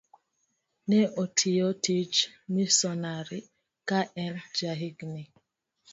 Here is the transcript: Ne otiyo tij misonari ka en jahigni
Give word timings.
Ne 0.89 0.99
otiyo 1.23 1.67
tij 1.83 2.11
misonari 2.53 3.39
ka 3.87 3.99
en 4.23 4.35
jahigni 4.57 5.23